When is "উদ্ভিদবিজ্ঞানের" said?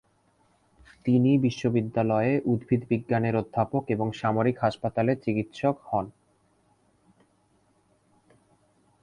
2.45-3.35